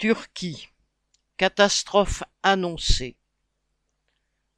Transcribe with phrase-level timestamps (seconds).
[0.00, 0.70] Turquie.
[1.36, 3.18] Catastrophe annoncée.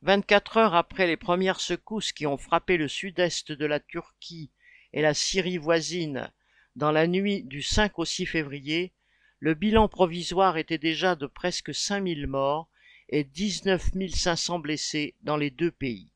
[0.00, 4.50] 24 heures après les premières secousses qui ont frappé le sud-est de la Turquie
[4.94, 6.32] et la Syrie voisine
[6.74, 8.94] dans la nuit du 5 au 6 février,
[9.38, 12.70] le bilan provisoire était déjà de presque 5000 morts
[13.10, 16.08] et 19 500 blessés dans les deux pays.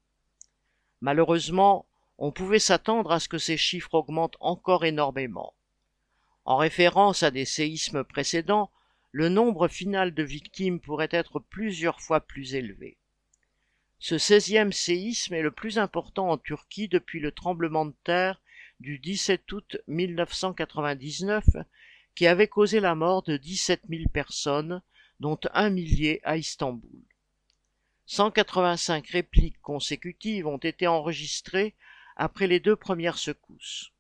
[1.02, 1.84] Malheureusement,
[2.16, 5.52] on pouvait s'attendre à ce que ces chiffres augmentent encore énormément.
[6.46, 8.70] En référence à des séismes précédents,
[9.12, 12.96] le nombre final de victimes pourrait être plusieurs fois plus élevé.
[13.98, 18.40] Ce 16e séisme est le plus important en Turquie depuis le tremblement de terre
[18.80, 21.44] du 17 août 1999
[22.14, 24.82] qui avait causé la mort de 17 000 personnes,
[25.20, 27.00] dont un millier à Istanbul.
[28.06, 31.74] 185 répliques consécutives ont été enregistrées
[32.16, 33.92] après les deux premières secousses.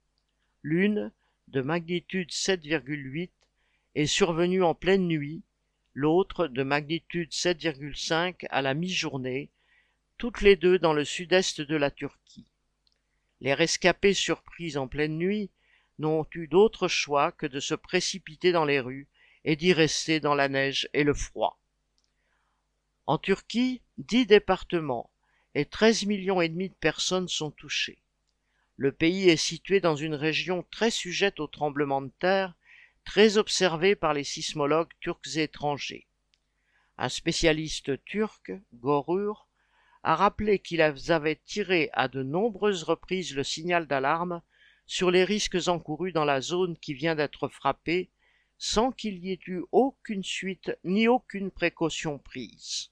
[0.62, 1.12] L'une,
[1.48, 3.30] de magnitude 7,8,
[3.94, 5.42] est survenue en pleine nuit,
[5.94, 9.50] l'autre, de magnitude 7,5, à la mi-journée,
[10.18, 12.46] toutes les deux dans le sud-est de la Turquie.
[13.40, 15.50] Les rescapés surpris en pleine nuit
[15.98, 19.08] n'ont eu d'autre choix que de se précipiter dans les rues
[19.44, 21.58] et d'y rester dans la neige et le froid.
[23.06, 25.10] En Turquie, dix départements
[25.54, 27.98] et treize millions et demi de personnes sont touchées.
[28.76, 32.54] Le pays est situé dans une région très sujette aux tremblements de terre,
[33.04, 36.06] très observée par les sismologues turcs et étrangers.
[36.98, 39.48] Un spécialiste turc, Gorur,
[40.02, 44.42] a rappelé qu'ils avaient tiré à de nombreuses reprises le signal d'alarme
[44.86, 48.10] sur les risques encourus dans la zone qui vient d'être frappée,
[48.58, 52.90] sans qu'il y ait eu aucune suite ni aucune précaution prise.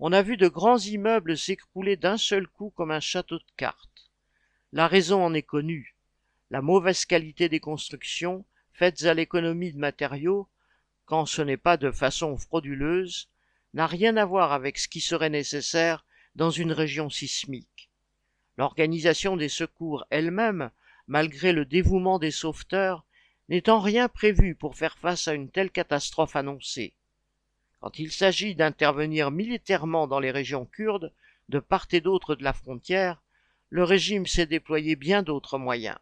[0.00, 4.10] On a vu de grands immeubles s'écrouler d'un seul coup comme un château de cartes.
[4.72, 5.94] La raison en est connue.
[6.50, 8.44] La mauvaise qualité des constructions,
[8.74, 10.46] faites à l'économie de matériaux,
[11.06, 13.28] quand ce n'est pas de façon frauduleuse,
[13.72, 16.04] n'a rien à voir avec ce qui serait nécessaire
[16.36, 17.90] dans une région sismique.
[18.56, 20.70] L'organisation des secours elle-même
[21.06, 23.04] malgré le dévouement des sauveteurs,
[23.48, 26.94] n'étant rien prévu pour faire face à une telle catastrophe annoncée.
[27.80, 31.12] Quand il s'agit d'intervenir militairement dans les régions kurdes,
[31.50, 33.22] de part et d'autre de la frontière,
[33.68, 35.98] le régime s'est déployé bien d'autres moyens.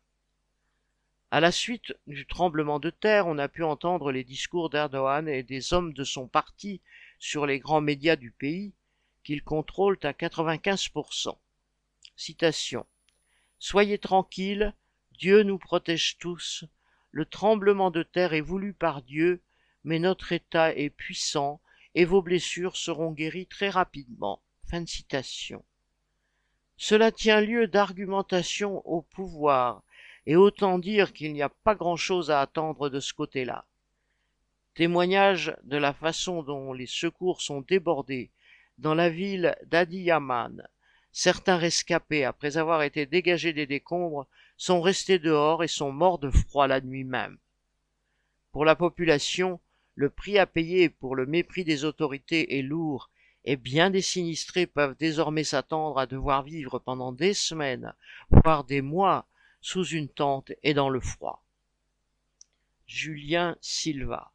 [1.32, 5.43] À la suite du tremblement de terre, on a pu entendre les discours d'Erdogan et
[5.43, 6.82] des hommes de son parti
[7.19, 8.75] sur les grands médias du pays,
[9.25, 11.34] qu'ils contrôlent à 95%.
[12.16, 12.84] Citation.
[13.59, 14.75] Soyez tranquilles,
[15.12, 16.66] Dieu nous protège tous.
[17.12, 19.41] Le tremblement de terre est voulu par Dieu,
[19.84, 21.62] mais notre État est puissant
[21.94, 24.43] et vos blessures seront guéries très rapidement.
[26.76, 29.82] Cela tient lieu d'argumentation au pouvoir,
[30.27, 33.65] et autant dire qu'il n'y a pas grand-chose à attendre de ce côté-là.
[34.75, 38.31] Témoignage de la façon dont les secours sont débordés
[38.78, 40.66] dans la ville d'Adiyaman,
[41.15, 46.31] Certains rescapés, après avoir été dégagés des décombres, sont restés dehors et sont morts de
[46.31, 47.37] froid la nuit même.
[48.50, 49.61] Pour la population,
[49.94, 53.11] le prix à payer pour le mépris des autorités est lourd,
[53.44, 57.93] et bien des sinistrés peuvent désormais s'attendre à devoir vivre pendant des semaines,
[58.31, 59.27] voire des mois,
[59.62, 61.43] sous une tente et dans le froid.
[62.87, 64.31] Julien Silva